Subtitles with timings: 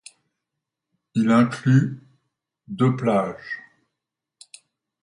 [1.13, 2.01] Il inclut
[2.67, 3.61] de plage.